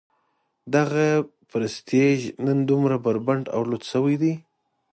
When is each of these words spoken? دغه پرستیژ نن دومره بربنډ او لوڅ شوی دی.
دغه 0.75 1.07
پرستیژ 1.49 2.19
نن 2.45 2.57
دومره 2.69 2.95
بربنډ 3.05 3.45
او 3.55 3.61
لوڅ 3.69 3.83
شوی 3.91 4.15
دی. 4.21 4.33